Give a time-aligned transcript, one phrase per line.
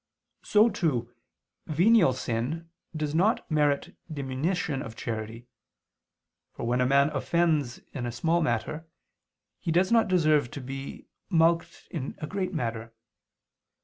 [0.41, 1.13] So too,
[1.67, 5.45] venial sin does not merit diminution of charity;
[6.53, 8.87] for when a man offends in a small matter
[9.59, 12.95] he does not deserve to be mulcted in a great matter.